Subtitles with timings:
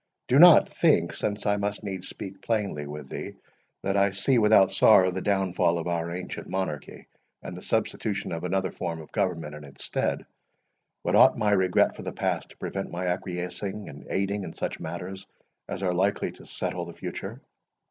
[0.27, 3.35] Do not think, since I must needs speak plainly with thee,
[3.83, 7.07] that I see without sorrow the downfall of our ancient monarchy,
[7.43, 10.25] and the substitution of another form of government in its stead;
[11.03, 14.79] but ought my regret for the past to prevent my acquiescing and aiding in such
[14.79, 15.27] measures
[15.69, 17.39] as are likely to settle the future?